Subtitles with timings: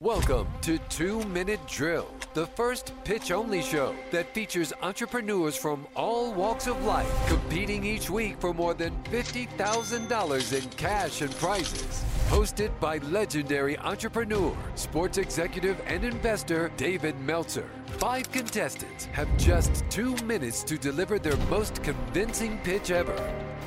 [0.00, 6.32] Welcome to Two Minute Drill, the first pitch only show that features entrepreneurs from all
[6.32, 12.04] walks of life competing each week for more than $50,000 in cash and prizes.
[12.28, 17.68] Hosted by legendary entrepreneur, sports executive, and investor David Meltzer.
[17.86, 23.16] Five contestants have just two minutes to deliver their most convincing pitch ever.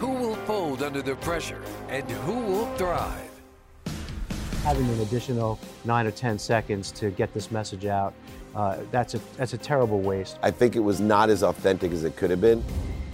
[0.00, 3.35] Who will fold under the pressure and who will thrive?
[4.66, 8.12] Having an additional nine or 10 seconds to get this message out,
[8.56, 10.40] uh, that's, a, that's a terrible waste.
[10.42, 12.64] I think it was not as authentic as it could have been.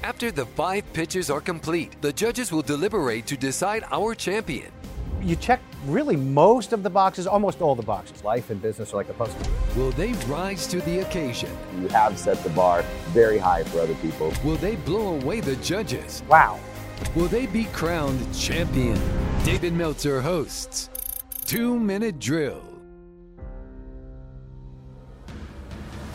[0.03, 4.73] After the five pitches are complete, the judges will deliberate to decide our champion.
[5.21, 8.25] You check really most of the boxes, almost all the boxes.
[8.25, 9.39] Life and business are like a puzzle.
[9.77, 11.51] Will they rise to the occasion?
[11.83, 14.33] You have set the bar very high for other people.
[14.43, 16.23] Will they blow away the judges?
[16.31, 16.59] Wow.
[17.15, 18.99] Will they be crowned champion?
[19.45, 20.89] David Meltzer hosts
[21.45, 22.72] Two Minute Drill.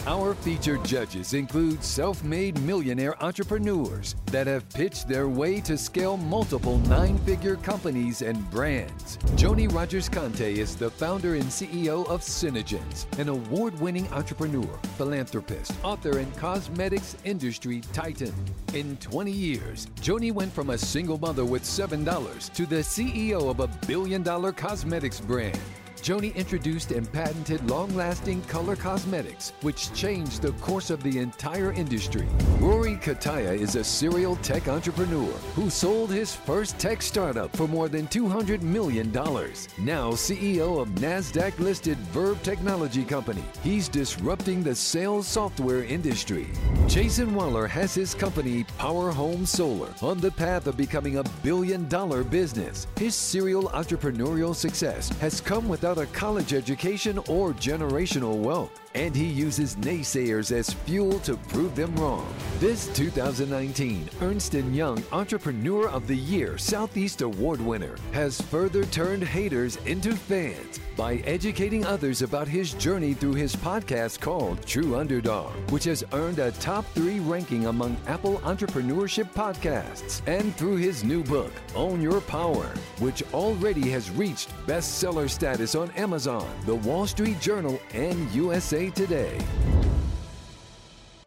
[0.08, 6.16] Our featured judges include self made millionaire entrepreneurs that have pitched their way to scale
[6.16, 9.18] multiple nine figure companies and brands.
[9.36, 15.73] Joni Rogers Kante is the founder and CEO of SeneGence, an award winning entrepreneur, philanthropist,
[15.84, 18.34] author, and cosmetics industry titan.
[18.74, 23.59] In 20 years, Joni went from a single mother with $7 to the CEO of
[23.59, 25.59] a billion dollar cosmetics brand.
[26.08, 31.73] Joni introduced and patented long lasting color cosmetics, which changed the course of the entire
[31.73, 32.25] industry.
[32.61, 37.89] Rory Cutaia is a serial tech entrepreneur who sold his first tech startup for more
[37.89, 39.11] than $200 million.
[39.11, 46.47] Now CEO of NASDAQ listed Verb Technology Company, he's disrupting the sales software industry.
[46.88, 51.89] Jayson Waller has his company, Power Home Solar, on the path of becoming a billion
[51.89, 52.88] dollar business.
[52.95, 59.28] His serial entrepreneurial success has come without a college education or generational wealth, and he
[59.28, 62.28] uses naysayers as fuel to prove them wrong.
[62.59, 69.24] This 2019 Ernst & Young Entrepreneur of the Year Southeast Award winner has further turned
[69.24, 75.53] haters into fans by educating others about his journey through his podcast called True Underdog,
[75.69, 81.24] which has earned a top three ranking among Apple entrepreneurship podcasts, and through his new
[81.24, 82.66] book, Own Your Power,
[82.97, 89.38] which already has reached bestseller status on Amazon, The Wall Street Journal, and USA Today.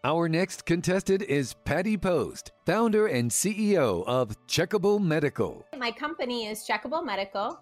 [0.02, 5.66] Our next contestant is Patty Post, founder and CEO of Checkable Medical.
[5.76, 7.60] My company is Checkable Medical,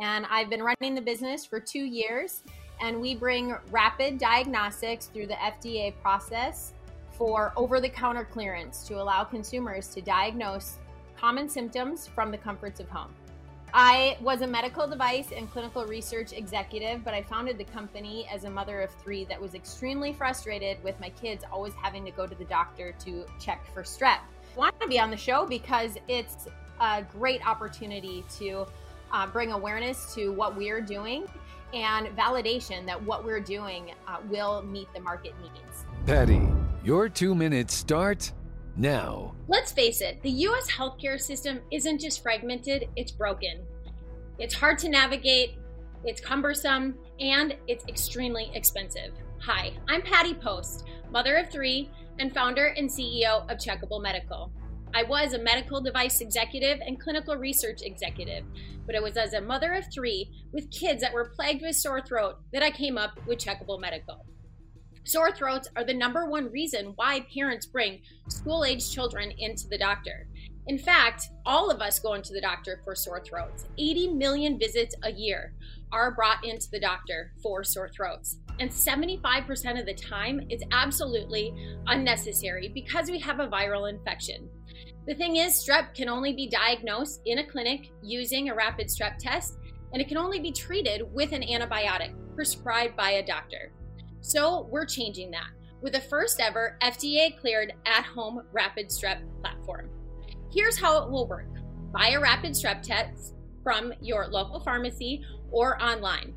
[0.00, 2.42] and I've been running the business for two years.
[2.80, 6.72] And we bring rapid diagnostics through the FDA process
[7.10, 10.78] for over the counter clearance to allow consumers to diagnose
[11.18, 13.12] common symptoms from the comforts of home.
[13.72, 18.44] I was a medical device and clinical research executive, but I founded the company as
[18.44, 22.26] a mother of three that was extremely frustrated with my kids always having to go
[22.26, 24.18] to the doctor to check for strep.
[24.54, 26.48] I want to be on the show because it's
[26.80, 28.66] a great opportunity to
[29.12, 31.26] uh, bring awareness to what we're doing
[31.72, 35.84] and validation that what we're doing uh, will meet the market needs.
[36.06, 36.48] Patty,
[36.82, 38.32] your two minutes start
[38.80, 39.34] now.
[39.46, 43.60] Let's face it, the US healthcare system isn't just fragmented, it's broken.
[44.38, 45.56] It's hard to navigate,
[46.04, 49.12] it's cumbersome, and it's extremely expensive.
[49.42, 54.50] Hi, I'm Patty Post, mother of three and founder and CEO of Checkable Medical.
[54.94, 58.44] I was a medical device executive and clinical research executive,
[58.86, 62.00] but it was as a mother of three with kids that were plagued with sore
[62.00, 64.24] throat that I came up with Checkable Medical.
[65.10, 69.76] Sore throats are the number one reason why parents bring school age children into the
[69.76, 70.28] doctor.
[70.68, 73.66] In fact, all of us go into the doctor for sore throats.
[73.76, 75.52] 80 million visits a year
[75.90, 78.36] are brought into the doctor for sore throats.
[78.60, 81.52] And 75% of the time, it's absolutely
[81.88, 84.48] unnecessary because we have a viral infection.
[85.08, 89.18] The thing is, strep can only be diagnosed in a clinic using a rapid strep
[89.18, 89.58] test,
[89.92, 93.72] and it can only be treated with an antibiotic prescribed by a doctor.
[94.20, 95.50] So we're changing that
[95.82, 99.88] with the first ever FDA cleared at home rapid strep platform.
[100.52, 101.46] Here's how it will work
[101.92, 103.34] buy a rapid strep test
[103.64, 106.34] from your local pharmacy or online.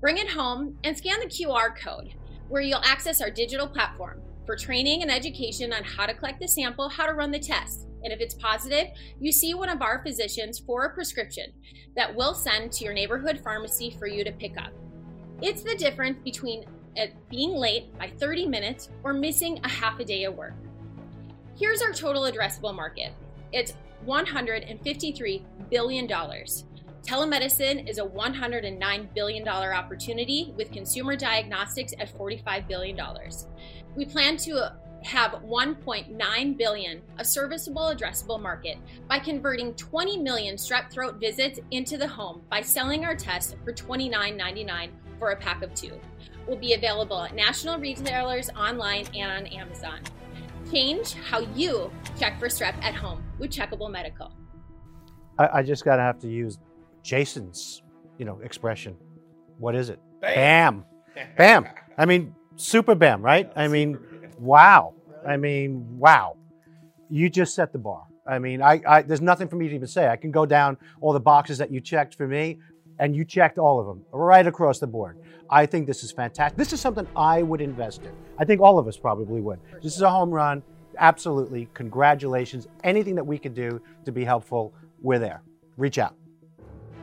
[0.00, 2.14] Bring it home and scan the QR code
[2.48, 6.46] where you'll access our digital platform for training and education on how to collect the
[6.46, 7.88] sample, how to run the test.
[8.04, 8.88] And if it's positive,
[9.18, 11.46] you see one of our physicians for a prescription
[11.96, 14.72] that we'll send to your neighborhood pharmacy for you to pick up.
[15.42, 16.64] It's the difference between
[16.96, 20.54] at being late by 30 minutes or missing a half a day of work.
[21.58, 23.12] Here's our total addressable market
[23.52, 23.74] it's
[24.06, 26.08] $153 billion.
[26.08, 32.98] Telemedicine is a $109 billion opportunity with consumer diagnostics at $45 billion.
[33.94, 34.72] We plan to
[35.04, 38.78] have 1.9 billion, a serviceable addressable market,
[39.08, 43.72] by converting 20 million strep throat visits into the home by selling our tests for
[43.72, 45.98] $29.99 for a pack of two.
[46.46, 50.00] Will be available at national retailers, online, and on Amazon.
[50.70, 54.32] Change how you check for strep at home with Checkable Medical.
[55.38, 56.58] I, I just gotta have to use
[57.02, 57.82] Jayson's,
[58.18, 58.96] you know, expression.
[59.58, 60.00] What is it?
[60.20, 60.84] Bam.
[61.36, 61.66] Bam.
[61.98, 63.50] I mean, super bam, right?
[63.56, 63.98] I mean,
[64.38, 64.94] wow.
[65.26, 66.36] I mean, wow.
[67.08, 68.04] You just set the bar.
[68.26, 70.08] I mean, I, I there's nothing for me to even say.
[70.08, 72.58] I can go down all the boxes that you checked for me,
[72.98, 75.18] and you checked all of them right across the board.
[75.50, 76.56] I think this is fantastic.
[76.58, 78.12] This is something I would invest in.
[78.38, 79.60] I think all of us probably would.
[79.82, 80.62] This is a home run.
[80.98, 81.68] Absolutely.
[81.74, 82.66] Congratulations.
[82.84, 84.72] Anything that we could do to be helpful,
[85.02, 85.42] we're there.
[85.76, 86.14] Reach out.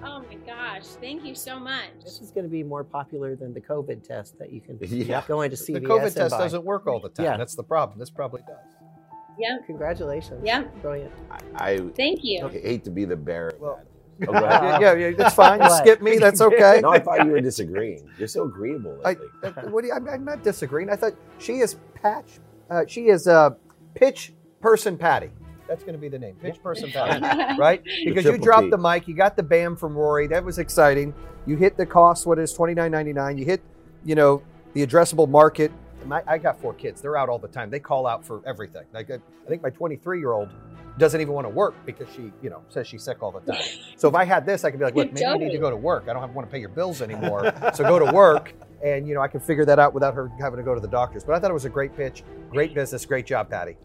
[0.03, 1.89] Oh my gosh, thank you so much.
[2.03, 5.23] This is going to be more popular than the COVID test that you can Yeah.
[5.27, 6.39] go into CVS The COVID and test buy.
[6.39, 7.25] doesn't work all the time.
[7.25, 7.37] Yeah.
[7.37, 7.99] That's the problem.
[7.99, 8.57] This probably does.
[9.39, 10.41] Yeah, Congratulations.
[10.45, 10.63] Yeah.
[10.81, 11.11] Brilliant.
[11.55, 12.47] I thank you.
[12.49, 13.53] hate to be the bearer.
[13.59, 13.87] Well- that.
[14.27, 15.61] Oh, yeah, yeah, yeah, that's fine.
[15.61, 16.17] You skip me.
[16.17, 16.79] That's okay.
[16.81, 18.09] no, I thought you were disagreeing.
[18.17, 19.27] You're so agreeable I, lately.
[19.43, 20.89] uh, what do you, I'm, I'm not disagreeing.
[20.89, 22.39] I thought she is Patch.
[22.69, 23.51] Uh, she is uh,
[23.95, 25.29] Pitch Person Patty.
[25.67, 26.35] That's going to be the name.
[26.41, 27.55] Pitch Person Patty.
[27.57, 27.83] Right?
[28.05, 28.69] Because you dropped P.
[28.69, 30.27] the mic, you got the bam from Rory.
[30.27, 31.13] That was exciting.
[31.45, 32.25] You hit the cost.
[32.25, 33.37] What is twenty nine ninety nine?
[33.37, 33.61] You hit,
[34.05, 34.41] you know,
[34.73, 35.71] the addressable market.
[36.05, 37.01] My, I got four kids.
[37.01, 37.69] They're out all the time.
[37.69, 38.83] They call out for everything.
[38.93, 39.15] Like I
[39.45, 40.49] I think my 23 year old
[40.97, 43.61] doesn't even want to work because she, you know, says she's sick all the time.
[43.97, 45.69] So if I had this, I could be like, look, maybe you need to go
[45.69, 46.09] to work.
[46.09, 47.53] I don't have, want to pay your bills anymore.
[47.73, 48.53] so go to work,
[48.83, 50.89] and you know, I can figure that out without her having to go to the
[50.89, 51.23] doctors.
[51.23, 53.77] But I thought it was a great pitch, great business, great job, Patty.